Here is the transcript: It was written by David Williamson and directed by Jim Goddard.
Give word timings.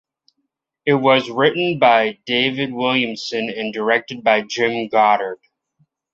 It 0.83 0.95
was 0.95 1.29
written 1.29 1.77
by 1.77 2.17
David 2.25 2.73
Williamson 2.73 3.51
and 3.51 3.71
directed 3.71 4.23
by 4.23 4.41
Jim 4.41 4.87
Goddard. 4.87 5.37